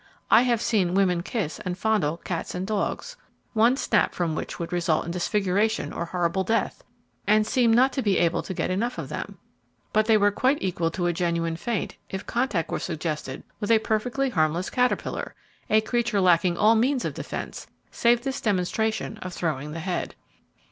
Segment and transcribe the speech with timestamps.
[0.31, 3.17] I have seen women kiss and fondle cats and dogs,
[3.53, 6.83] one snap from which would result in disfiguration or horrible death,
[7.27, 9.37] and seem not to be able to get enough of them.
[9.93, 13.77] But they were quite equal to a genuine faint if contact were suggested with a
[13.77, 15.35] perfectly harmless caterpillar,
[15.69, 20.15] a creature lacking all means of defence, save this demonstration of throwing the head.